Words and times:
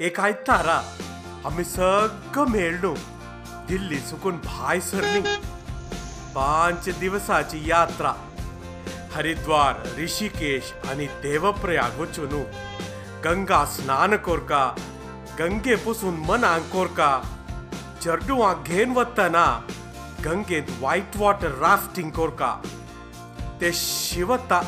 एक 0.00 0.20
आयतारा 0.20 0.82
आम्ही 1.44 1.64
सगळं 1.64 2.48
मेळलो. 2.48 2.94
दिल्ली 3.68 4.00
चुकून 4.00 4.36
भाय 4.36 4.80
सरली. 4.80 5.20
पांच 6.34 6.98
दिवसाची 6.98 7.68
यात्रा. 7.68 8.12
हरिद्वार 9.14 10.00
ऋषिकेश 10.02 10.88
आणि 10.90 11.06
देवप्रयाग 11.06 11.96
हो 11.96 12.04
चुनू. 12.04 12.42
गंगा 13.24 13.64
स्नान 13.64 14.16
कोरका 14.16 14.74
गंगे 15.38 15.74
पुसून 15.74 16.14
मनांक 16.16 16.64
कोरका 16.72 17.20
चर्डुवांक 18.02 18.66
घेन 18.66 18.92
वत्ताना 18.92 19.60
गंगेत 20.24 20.62
व्हाईट 20.78 21.16
वॉटर 21.16 21.50
राफ्टिंग 21.50 22.10
कोरका. 22.10 22.56
ते 23.60 23.72
शिवता. 23.72 24.62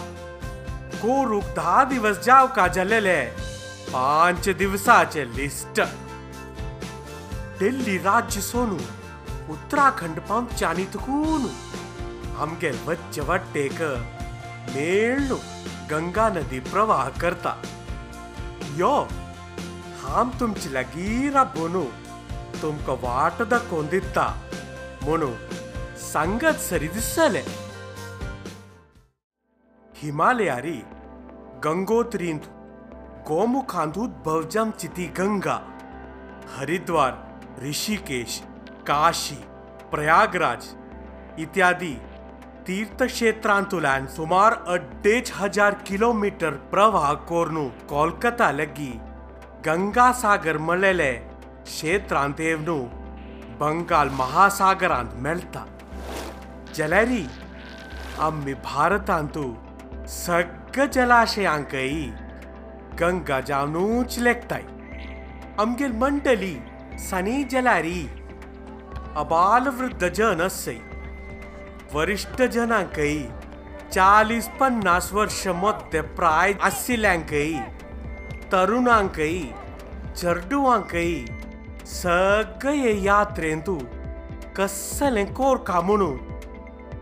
कोरूक 0.94 1.44
धा 1.44 1.84
दिवस 1.84 2.18
जाव 2.18 2.46
का 2.46 2.68
जालेले. 2.68 3.51
पाँच 3.92 4.48
दिवसाचे 4.48 5.24
लिस्ट। 5.36 5.80
दिल्ली 7.58 7.96
राज्य 7.98 8.40
सोनू, 8.40 8.78
उत्तराखंड 9.52 10.20
पावच्यानी 10.20 10.84
तुकून 10.84 11.46
आमगे 12.38 12.70
वच्चे 12.86 13.20
वट्टेक 13.20 13.82
मेळ्ळू 14.74 15.36
गंगा 15.90 16.28
नदी 16.28 16.60
प्रवाह 16.60 17.08
करता। 17.20 17.52
यो, 18.76 18.94
हाम 20.02 20.30
तुमची 20.40 20.72
लागीं 20.74 21.30
राबोनू 21.30 21.84
तुमकां 22.62 22.96
वाट 23.02 23.42
दाखोवन 23.42 23.86
दिता 23.86 24.26
म्हणू 25.02 25.30
सांगत 26.12 26.60
सरी 26.60 26.88
दिसले। 26.88 27.44
हिमालयारी 29.96 30.80
गंगोत्रींत 31.64 32.48
गोमुखांत 33.28 33.98
उद्भव 33.98 34.42
ती 34.96 35.06
गंगा, 35.18 35.58
हरिद्वार, 36.56 37.12
ऋषिकेश, 37.62 38.40
काशी, 38.86 39.34
प्रयागराज 39.90 40.66
इत्यादी 41.38 41.94
तीर्थक्षेत्रांतुल्यान 42.66 44.06
सुमार 44.06 44.52
अड्डेच 44.66 45.32
हज़ार 45.34 45.74
किलोमीटर 45.86 46.54
प्रवाह 46.72 47.12
कोरनू 47.28 47.68
कोलकाता 47.88 48.50
लगी 48.52 48.90
गंगासागर 49.66 50.58
मळलेले 50.58 51.12
क्षेत्रांत 51.64 52.40
येवनू, 52.40 52.78
बंगाल 53.60 54.08
महासागरांत 54.08 55.14
मेळटा 55.14 55.64
जाल्यारी 56.76 57.24
आम्ही 58.20 58.54
भारतांतू 58.64 59.52
सगळ्या 60.08 60.86
जलाशयांकय 60.86 61.88
गंगा 63.00 63.40
जावनूच 63.40 64.18
लेखताय 64.18 64.62
आमगेर 65.58 65.92
मंडली, 65.92 66.54
सनी 66.98 67.42
जलारी, 67.44 68.00
अबाल 69.16 69.68
वृद्ध 69.68 70.08
जन 70.08 70.40
असय 70.40 70.78
वरिष्ठ 71.92 72.42
जनांकय 72.42 73.18
चालीस 73.92 74.48
पन्नास 74.60 75.12
वर्ष 75.12 75.46
मध्य 75.46 76.00
प्राय 76.00 76.52
आशिल्ल्यांकय 76.62 77.52
तरुणांकय 78.52 79.38
चेडुवांकय 80.16 81.12
सगळे 81.86 83.02
यात्रेंतू 83.02 83.78
कसलें 84.56 85.34
कोरका 85.34 85.80
म्हणून 85.80 86.16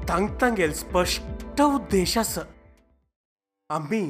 तांग 0.08 0.28
तांगेल 0.40 0.72
स्पश्ट 0.72 1.62
उद्देश 1.62 2.18
आसा 2.18 2.40
आमी 3.70 4.02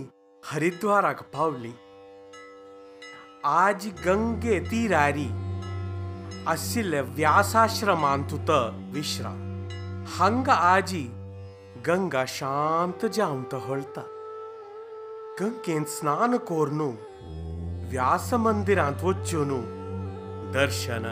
हरिद्वाराक 0.45 1.21
पावली. 1.33 1.73
आज 3.45 3.87
गंगे 4.07 4.59
तीरारी 4.61 5.27
आशिल्ले 6.49 7.01
व्यासाश्रमांत 7.01 8.33
विश्रा 8.33 8.59
विश्राम. 8.93 9.37
हांगा 10.09 10.55
आजी 10.71 11.03
गंगा 11.87 12.25
शांत 12.29 13.07
जावन 13.07 13.43
तहळता 13.53 14.03
गंगेन 15.41 15.85
स्नान 15.89 16.37
कोरनू 16.49 16.91
व्यास 17.91 18.33
मंदिरांत 18.35 19.05
वचून 19.05 19.53
दर्शन 20.55 21.07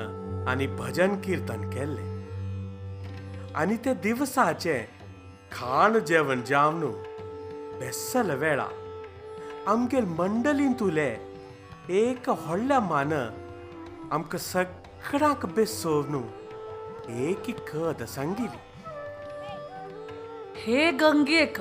आनी 0.48 0.66
भजन 0.66 1.20
कीर्तन 1.20 1.70
केल्ले. 1.70 2.08
आनी 3.54 3.76
ते 3.84 3.94
दिवसाचे 4.02 4.78
खाण 5.52 5.98
जेवण 5.98 6.42
जावन 6.42 6.84
बेसल 7.80 8.30
वेळा 8.30 8.66
आमगेर 9.68 10.04
मंडलींत 10.18 10.82
उले 10.82 11.08
एक 12.02 12.28
व्हडल्या 12.28 12.78
मान, 12.80 13.12
आमकां 14.12 14.38
सगळ्यांक 14.40 15.44
बेसोवन 15.56 16.14
एक 17.24 17.50
कद 17.68 18.02
सांगिली 18.08 18.46
हे 20.56 20.90
गंगेक, 21.00 21.58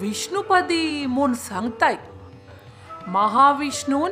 विष्णुपदी 0.00 1.06
म्हूण 1.06 1.34
सांगताय 1.34 1.96
महाविष्णून 3.06 4.10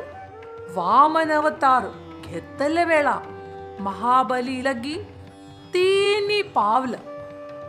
वामन 0.75 1.31
अवतार 1.31 1.87
घेतले 2.25 2.83
वेळा। 2.85 3.17
महाबली 3.79 4.63
लगी 4.63 4.95
तिनी 5.73 6.41
पावल, 6.55 6.95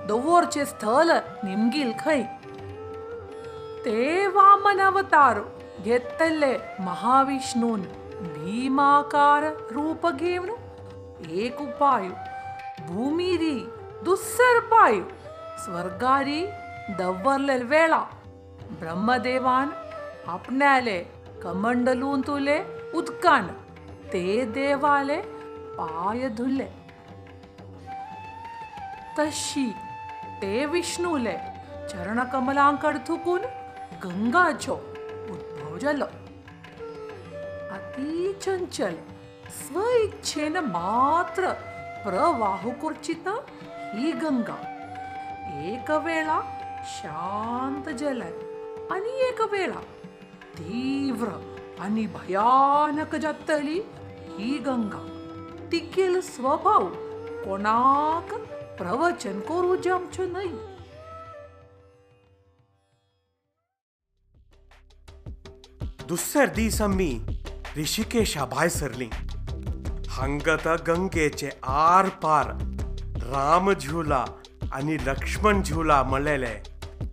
दवरचे 0.09 0.65
स्थल 0.67 1.11
निमगील 1.45 1.93
खंय 2.05 2.23
ते 3.85 4.27
वामन 4.27 4.81
अवतार 4.81 5.41
घेतले 5.85 6.57
महाविष्णून 6.81 7.81
भीमाकार 8.23 9.45
रूप 9.73 10.07
घेवन 10.07 10.51
एक 11.31 11.61
उपाय 11.61 12.09
भूमिरी 12.89 13.59
दुसर 14.05 14.59
पाय 14.71 15.01
स्वर्गारी 15.65 16.45
दव्वरले 16.99 17.57
वेळा 17.65 18.03
ब्रह्मदेवान 18.81 19.69
आपणाले 20.29 20.99
कमंडलून 21.43 22.21
तुले 22.27 22.59
उदकान 22.95 23.47
ते 24.13 24.45
देवाले 24.55 25.21
पाय 25.79 26.29
धुले 26.37 26.69
तशी 29.19 29.69
ते 30.43 30.65
विष्णूले 30.67 31.37
चरणकमलांकड 31.91 32.97
थुकून 33.09 33.41
गंगाचो 34.05 34.81
उद्भव 35.74 35.78
जालो 35.78 36.06
अति 37.76 38.34
चंचल 38.42 38.96
स्व 39.60 39.84
इच्छेन 40.04 40.58
मात्र 40.66 41.52
प्रवाह 42.04 42.70
करचित 42.82 43.28
ही 43.96 44.12
गंगा 44.22 44.58
एक 45.66 45.92
वेळा 46.06 46.40
शांत 46.96 47.90
जलय 48.00 48.32
आणि 48.92 49.20
एक 49.28 49.42
वेळा 49.52 49.80
तीव्र 50.58 51.30
आणि 51.84 52.06
भयानक 52.14 53.16
जातली 53.16 53.80
ही 54.38 54.58
गंगा 54.66 55.06
तिकेल 55.72 56.20
स्वभाव 56.22 56.88
कोणाक 57.44 58.34
प्रवचन 58.78 59.40
करू 59.40 59.76
जमचो 59.76 60.26
नाही 60.26 60.50
दुसर 66.15 66.47
दीस 66.47 66.81
आम्ही 66.83 67.21
ऋषिकेशा 67.79 68.45
भायर 68.45 68.69
सरली 68.71 69.09
हांगत 70.09 70.67
गंगेचे 70.89 71.49
आर 71.63 72.09
पार 72.23 72.51
राम 73.23 73.73
झुला 73.73 74.25
आणि 74.73 74.97
लक्ष्मण 75.07 75.63
झुला 75.63 76.03
म्हणलेले 76.03 76.55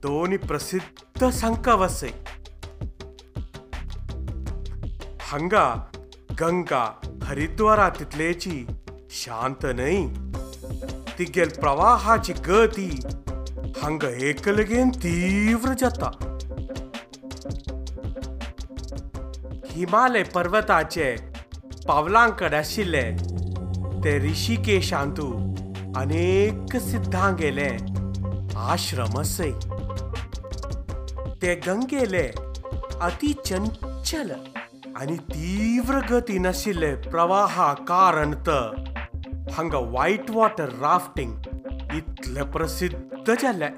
दोन 0.04 0.38
प्रसिद्ध 0.38 1.30
संकवसय 1.30 2.12
हांगा 5.32 5.66
गंगा 6.42 6.86
हरिद्वारा 7.24 7.90
तितलेची 7.90 8.66
शांत 9.12 9.66
न्हय 9.66 10.06
तिगेल 11.20 11.50
प्रवाहाची 11.50 12.34
गती 12.34 12.90
हांगा 13.82 14.10
एकलगेन 14.28 14.90
तीव्र 14.90 15.74
जाता. 15.74 16.31
हिमालय 19.82 20.24
पर्वताचे 20.24 21.16
पावलांकड 21.88 22.54
आशिल्ले. 22.54 23.02
ते 24.04 24.12
ऋषिकेशांतू 24.24 25.26
अनेक 26.00 26.76
सिद्धां 26.78 27.34
गेले 27.40 27.68
आश्रम 28.72 29.20
असय 29.22 29.52
ते 31.42 31.56
गंगेले 31.68 32.28
अति 33.08 33.34
चंचल 33.46 34.32
आणि 34.96 35.18
तीव्र 35.34 36.00
गती 36.10 36.38
नाशिल्ले 36.40 36.94
प्रवाहा 37.10 37.74
कारण 37.90 38.34
त 38.48 38.60
हांगा 39.58 39.80
व्हाईट 39.90 40.32
वॉटर 40.32 40.70
राफ्टिंग 40.82 41.34
इतले 41.96 42.44
प्रसिद्ध 42.54 43.34
जाले 43.42 43.72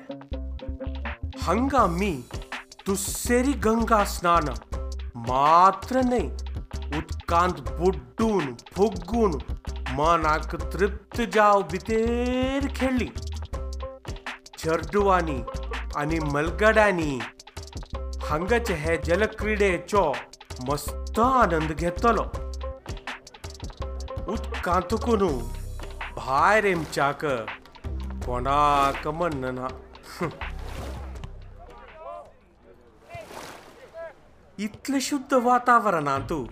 हांगा 1.41 1.85
मी 1.97 2.13
तुसेरी 2.87 3.53
गंगा 3.65 4.03
स्नान 4.15 4.53
मात्र 5.27 6.01
उदका 6.01 6.23
उदकांत 6.97 7.59
बुड्डून 7.79 8.53
फुग्गून, 8.75 9.31
मनाक 9.97 10.55
तृप्त 10.73 11.21
जाव 11.33 11.61
भितर 11.71 12.67
खेळ्ळी 12.75 13.07
चर्डुवांनी 14.59 15.39
आनी 15.97 16.19
मलगड्यांनी 16.33 17.17
हांगाचे 18.29 18.73
हे 18.73 18.97
जलक्रीडेचो 19.05 20.11
मस्त 20.67 21.19
आनंद 21.19 21.71
घेतलो. 21.71 22.23
उदकांतकून 24.33 25.27
भायर 26.17 26.65
येमच्याक 26.65 27.25
कोणाक 28.25 29.07
म्हणना. 29.07 29.67
इतलें 34.59 34.99
शुद्ध 35.01 35.33
वातावरणांतू 35.33 36.43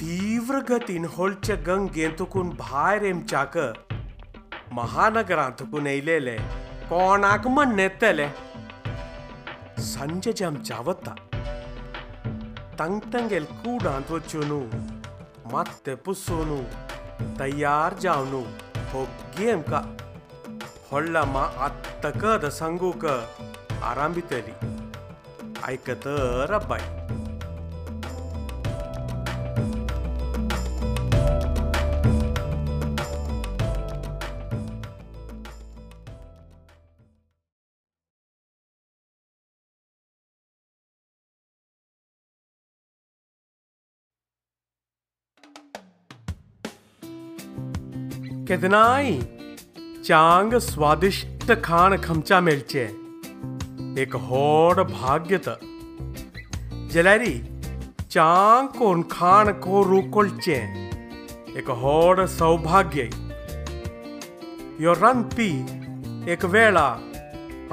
तीव्र 0.00 0.58
गतीन 0.68 1.04
होळचे 1.10 1.54
गंगेंतकून 1.66 2.48
भायर 2.58 3.02
एमच्याक 3.02 3.56
महानगरांतकून 4.72 5.86
येयलेले 5.86 6.36
कोणाक 6.88 7.46
म्हण 7.46 7.78
येतले 7.78 8.26
सांजे 9.82 10.32
जेमच्या 10.32 10.80
वता 10.86 11.14
तांग 12.78 12.98
तांगेल 13.12 13.44
कुडांत 13.44 14.10
वचून 14.12 14.52
मात्ते 15.52 15.94
पुसून 15.94 16.62
तयार 17.40 17.94
जावन 18.00 18.42
होग्गी 18.92 19.48
एमकां 19.50 19.82
व्हडला 20.90 21.24
मा 21.24 21.46
आत्तकद 21.64 22.48
सांगूक 22.50 23.06
आराम 23.06 24.12
भितली 24.12 24.52
आयकतर 25.64 26.52
अब्बाय 26.54 27.01
कितना 48.52 48.80
आई 48.84 49.12
चांग 50.04 50.54
स्वादिष्ट 50.54 51.52
खान 51.64 51.96
खमचा 51.96 52.40
मिर्चे। 52.40 52.82
एक 53.98 54.16
होर 54.16 54.82
भाग्य 54.82 55.40
त 55.48 55.54
जलैरी, 56.92 57.32
चांग 58.10 58.68
कोन 58.68 59.02
खान 59.02 59.52
को 59.52 59.82
रूकुलचें। 59.82 60.64
एक 61.56 61.70
होर 61.70 62.26
सौभाग्य। 62.26 63.02
यो 64.80 64.92
रन 64.92 65.22
पी 65.22 65.48
एक 66.32 66.44
वेळा 66.44 66.86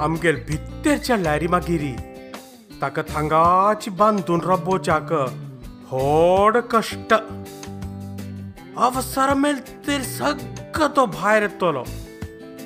आमगेल 0.00 0.36
भित्तेरच्या 0.48 1.16
लॅरी 1.16 1.48
मागिरी। 1.48 1.92
ताका 2.80 3.02
थांगाच 3.02 3.88
रबो 4.46 4.78
चाक 4.78 5.12
होर 5.92 6.60
कष्ट। 6.72 7.12
अवसर 8.78 9.34
मिलते 9.34 10.02
सग 10.04 10.38
सगळो 10.70 10.88
तो 10.96 11.04
भायर 11.06 11.42
येतलो 11.42 11.82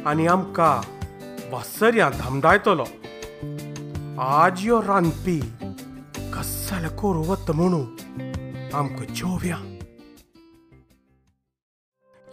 आनी 0.07 0.27
आमकां 0.27 0.77
वासर्या 1.53 2.09
धमडायतलो 2.21 2.85
आज 4.21 4.61
यो 4.67 4.81
रांदपी 4.83 5.39
कसाले 6.35 6.89
करूँ 7.01 7.25
वता 7.29 7.53
म्हणू 7.53 7.81
आमकां 8.77 9.07
जेवया. 9.15 9.57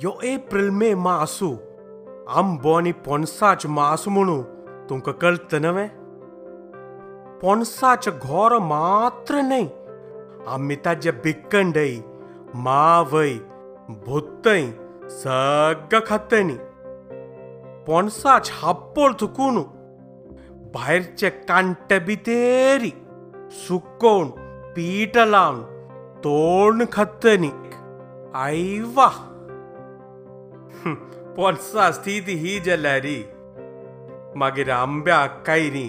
यो 0.04 0.12
एप्रील, 0.24 0.70
मे 0.70 0.94
मासू, 0.96 1.56
आंबो 2.30 2.74
आनी 2.74 2.92
पणसाचे 3.08 3.68
मास 3.68 4.08
म्हणू 4.08 4.42
तुमकां 4.90 5.14
कळटा 5.22 5.60
नवे 5.60 5.88
पणसाचें 7.42 8.18
घोर 8.20 8.58
मात्र 8.60 9.42
न्हय. 9.42 9.66
आमी 10.48 10.76
ताजे 10.86 11.12
बिक्कंडय 11.24 11.98
मावय 12.56 13.34
भुत्तय 14.06 14.72
सगळं 15.20 16.00
खातनी 16.08 16.56
पणसाच 17.88 18.52
हाप्पोळ 18.54 19.12
थुकून 19.20 19.62
भायरचे 20.74 21.30
कांटे 21.48 21.98
भितेरी 22.00 22.90
सुकोवन 23.66 24.30
पीठ 24.76 25.18
लावन 25.18 25.62
तोंड 26.24 26.84
खातनी 26.92 27.50
आई 28.44 28.80
वा 28.96 29.08
पणसा 31.38 31.92
स्थिती 31.92 32.34
ही 32.40 32.60
जाल्यारी 32.66 33.22
मागीर 34.36 34.70
आंब्या 34.72 35.26
कायरी 35.48 35.88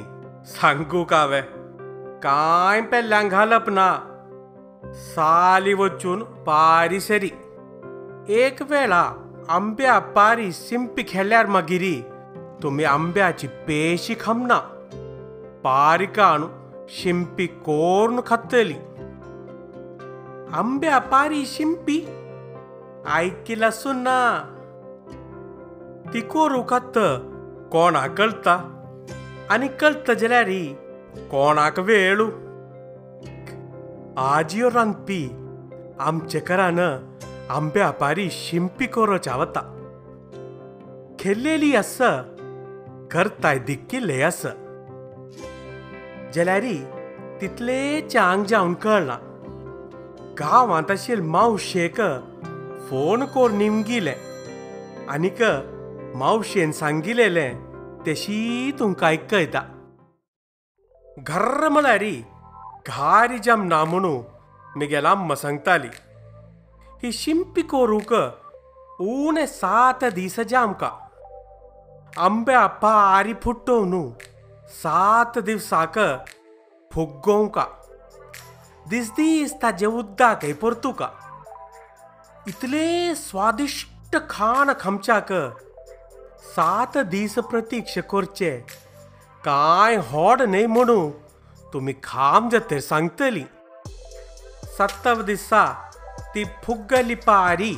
सांगू 0.52 1.04
कावे 1.10 1.40
कांय 2.22 2.80
पेल्ल्यांक 2.90 3.30
घालप 3.30 3.68
ना 3.70 3.92
साली 5.04 5.74
वचून 5.74 6.22
पारिसरी 6.46 7.28
एक 8.28 8.62
वेळा 8.62 9.12
आंब्या 9.48 9.98
पारी 9.98 10.52
सिंपी 10.52 11.04
खेळ्यार 11.08 11.46
मागिरी 11.46 12.02
तुम्ही 12.62 12.84
आंब्याची 12.84 13.46
पेशी 13.46 14.14
खमना 14.20 14.58
पारी 15.64 16.06
शिंपी 16.88 17.46
कोर्ण 17.46 18.20
खातली. 18.26 18.74
आंब्या 20.52 20.98
पारी 20.98 21.46
शिंपी? 21.46 22.00
ऐकिला 23.14 23.70
सुन्ना. 23.70 24.48
ती 26.14 26.20
कोरू 26.20 26.62
खात 26.62 26.98
कोणाक 27.72 28.18
कळता? 28.18 28.84
आनी 29.50 29.68
कळत 29.68 30.10
जाल्यार 30.10 30.48
कोणाक 31.30 31.78
वेळू? 31.78 32.26
आजियो 34.16 34.68
रांदपी 34.70 35.46
आमचे 36.00 36.40
करान 36.40 36.80
आंब्या 37.52 37.90
पारी 38.00 38.28
शिंपी 38.30 38.86
कोरोच्या 38.86 39.34
वता 39.36 39.60
खेळलेली 41.20 41.74
अस 41.76 41.96
करताय 43.10 43.58
दिक्किल्ले 43.66 44.22
आस 44.22 44.40
जाल्यारी 46.34 46.76
तितले 47.40 47.80
चांग 48.10 48.44
जावन 48.48 48.74
कळना 48.82 49.16
गांवांत 50.38 50.90
आशिल्ल 50.90 51.22
मावशेक 51.30 52.00
फोन 52.88 53.24
कोर 53.34 53.50
निमगिले 53.50 54.14
आनीक 55.10 55.42
मावशेन 56.18 56.72
सांगिलेले 56.72 57.48
तेशी 58.06 58.70
तुमकां 58.78 59.08
आयकयता 59.08 59.62
घर्र 61.28 61.68
म्हळ्यारी 61.68 62.14
घारी 62.86 63.38
जमना 63.44 63.82
म्हणू 63.84 64.16
मिगेल 64.76 65.06
अम्मा 65.06 65.34
सांगताली 65.34 65.88
ही 67.02 67.10
शिंपी 67.12 67.62
कोरूक 67.62 68.12
उणे 69.00 69.46
सात 69.46 70.04
दीस 70.14 70.38
जामका। 70.40 70.90
आंब्या 72.18 72.66
पारी 72.82 73.34
फुट्टो 73.34 73.78
न्हू 73.84 74.02
सात 74.72 75.38
दिवसाक 75.38 75.98
फुग्गोवका 76.90 77.64
दीस 78.88 79.10
दीस 79.10 79.54
ताजे 79.62 79.86
उद्दाकय 79.86 80.52
परतुका। 80.52 81.08
इतले 82.48 83.14
स्वादिश्ट 83.14 84.16
खाण 84.30 84.72
खमच्याक 84.80 85.32
सात 86.46 86.98
दीस 87.10 87.38
प्रतीक्षा 87.50 88.00
करचे। 88.10 88.56
कांय 89.44 89.96
होड 90.10 90.42
न्हय 90.42 90.66
म्हणू 90.66 91.10
तुमी 91.72 91.94
खाम 92.04 92.48
जातर 92.48 92.80
सांगतली। 92.80 93.44
सत्तव 94.78 95.22
दिसा 95.22 95.64
ती 96.34 96.42
ತಿಪ್ಪುಗ್ಗಲಿಪಾರಿ 96.44 97.72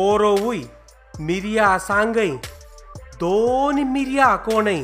ಓರೋವುಯ್ 0.00 0.66
ಮಿರಿಯಾ 1.28 1.68
ಸಾಂಗೈ 1.88 2.30
ದೋನಿ 3.22 3.84
ಮಿರಿಯಾ 3.94 4.28
ಕೋಣೈ 4.46 4.80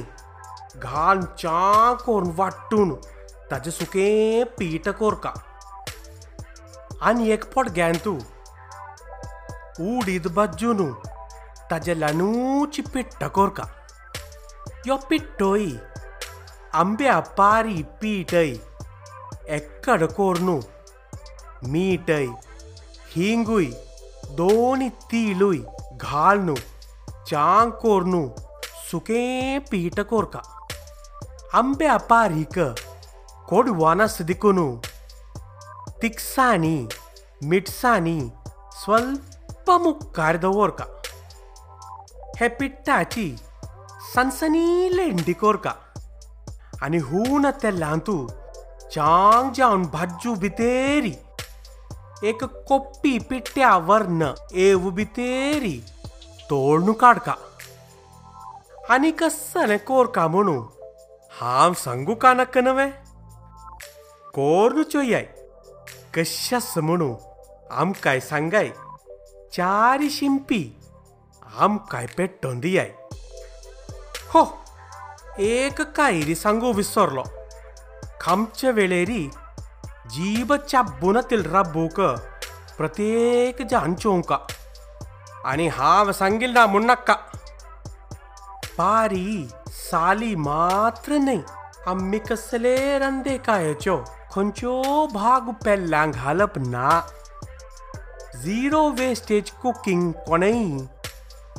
घान 0.85 1.19
चाकोर 1.41 2.23
वाट्टून 2.39 2.89
ताजे 3.51 3.71
सुकें 3.71 4.45
पीट 4.57 4.87
कोरका। 5.01 5.33
आनी 7.09 7.25
एक 7.35 7.45
पोट 7.53 7.67
गॅंतू 7.79 8.15
उडीद 9.89 10.27
बाजून 10.37 10.81
ताजे 11.71 11.95
लानूची 12.01 12.83
पिट्ट 12.95 13.23
कोरका। 13.37 13.67
यो 14.89 14.97
पिट्टोई 15.11 15.69
आंब्या 16.83 17.19
पारी 17.39 17.79
पीटय 18.01 18.51
एक्कड 19.59 20.05
कोरनू 20.19 20.57
मीटय 21.75 22.27
హీంగుయ్ 23.13 23.71
దోని 24.35 24.89
తీలుయ్ 25.11 25.63
ఘాల్ను 26.05 26.55
చాంకోర్ను 27.29 28.23
ઘાલનું 28.87 29.25
పీట 29.71 30.01
కోర్క 30.03 30.37
అంబె 31.55 31.89
అపారీక 31.91 32.59
కొడు 33.49 33.71
કોડ 33.71 33.71
વનસદિકુનું 33.81 34.73
తిక్సాని 36.01 36.77
మిట్సాని 37.43 38.19
స్వల్పము 38.81 39.93
కారిదవోర్క 40.17 40.83
హెపిట్టాచి 42.41 43.27
సన్సనీలెండికోర్క 44.15 45.69
అని 46.83 47.01
హూన 47.01 47.51
తెల్లాంతు 47.63 48.17
చాంగ్ 48.97 49.55
జాన్ 49.55 49.85
భజ్జు 49.95 50.33
బితేరి 50.35 51.13
एक 52.24 52.44
कोप्पी 52.68 53.18
पिट्ट्या 53.30 53.76
वर्ण 53.88 54.32
एव 54.66 54.90
भितेरी 54.90 55.78
तोडणू 56.50 56.94
काडका 57.02 57.34
आणि 58.90 59.12
कस्सने 59.20 59.78
कोरका 59.88 60.28
म्हणू 60.28 60.60
हांव 61.32 61.74
सांगू 61.84 62.14
का 62.22 62.34
नक्क 62.34 62.58
नवे 62.58 62.90
कोरनु 64.34 64.84
चोयाय 64.84 65.26
कशास 66.16 66.78
म्हणू 66.78 67.14
आमकाय 67.72 68.20
सांगाय 68.20 68.70
चारी 69.54 70.10
शिंपी 70.10 70.64
आमकाय 71.60 72.06
पेट्टोन 72.18 72.60
दियाय 72.60 72.92
हो 74.34 74.44
एक 75.40 75.82
कायरी 75.98 76.36
सांगू 76.36 76.72
विसरलो 76.74 77.24
खामच्या 78.22 78.72
वेळेरी 78.72 79.28
जीब 80.13 80.53
चाबुनातील 80.55 81.43
रब्बूक 81.53 82.01
प्रत्येक 82.79 83.61
जान 83.71 83.95
चोंका 83.95 84.37
आणि 85.45 85.67
हांव 85.69 86.11
सांगिल 86.13 86.51
ना 86.53 86.67
मुन्नक्का, 86.67 87.15
पारी 88.79 89.47
साली 89.69 90.35
मात्र 90.35 91.19
नाही 91.19 91.43
आम्ही 91.87 92.19
कसले 92.19 92.77
रंदे 92.99 93.37
कायच्यो 93.47 93.97
खंयच्यो 94.33 95.07
भाग 95.13 95.51
पेल्ल्यांक 95.65 96.15
घालप 96.15 96.59
ना. 96.59 97.01
झिरो 98.43 98.89
वेस्टेज 98.99 99.51
कुकिंग 99.63 100.11
कोणेय 100.27 100.77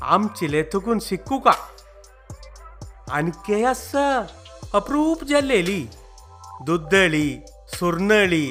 आमचिले 0.01 0.63
तुकून 0.73 0.99
शिकू 1.01 1.37
का 1.39 1.53
आणखी 3.11 3.63
अस 3.63 3.89
अप्रूप 3.95 5.23
जाल्लेली 5.23 5.85
दुद्दळी 6.65 7.29
सुर्नळी 7.83 8.45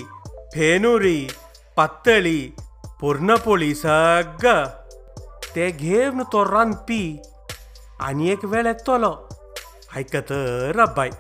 फेनुरी 0.55 1.19
पातळी 1.77 2.41
पुर्णपोळी 3.01 3.75
सगळं 3.75 4.65
ते 5.55 5.71
घेवन 5.71 6.23
तो 6.33 6.45
रांदपी 6.45 7.01
आनी 8.07 8.31
एक 8.31 8.45
वेळ 8.45 8.67
येतलो 8.67 9.13
आयकत 9.97 10.33
रब्बाय 10.77 11.11